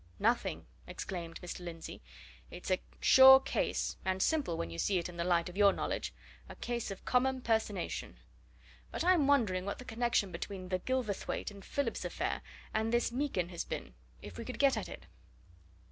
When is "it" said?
4.97-5.07, 14.89-15.05